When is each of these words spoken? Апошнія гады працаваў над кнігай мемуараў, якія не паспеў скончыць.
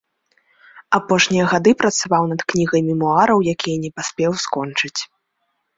Апошнія 0.97 1.45
гады 1.51 1.71
працаваў 1.81 2.23
над 2.33 2.41
кнігай 2.53 2.81
мемуараў, 2.89 3.37
якія 3.55 3.77
не 3.87 3.95
паспеў 4.01 4.31
скончыць. 4.47 4.97